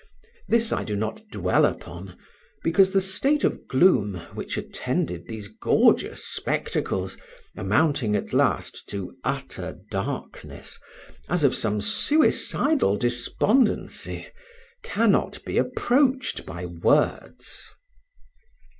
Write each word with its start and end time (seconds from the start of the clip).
This 0.47 0.73
I 0.73 0.83
do 0.83 0.95
not 0.95 1.21
dwell 1.29 1.63
upon; 1.63 2.17
because 2.63 2.89
the 2.89 2.99
state 2.99 3.43
of 3.43 3.67
gloom 3.67 4.15
which 4.33 4.57
attended 4.57 5.27
these 5.27 5.47
gorgeous 5.47 6.25
spectacles, 6.25 7.17
amounting 7.55 8.15
at 8.15 8.33
last 8.33 8.89
to 8.89 9.15
utter 9.23 9.77
darkness, 9.91 10.79
as 11.29 11.43
of 11.43 11.55
some 11.55 11.81
suicidal 11.81 12.97
despondency, 12.97 14.25
cannot 14.81 15.37
be 15.45 15.59
approached 15.59 16.47
by 16.47 16.65
words. 16.65 17.69